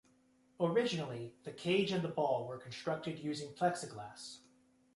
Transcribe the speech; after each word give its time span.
Originally, 0.59 1.35
the 1.43 1.51
cage 1.51 1.91
and 1.91 2.03
the 2.03 2.07
ball 2.07 2.47
were 2.47 2.57
constructed 2.57 3.19
using 3.19 3.53
Plexiglas. 3.53 4.39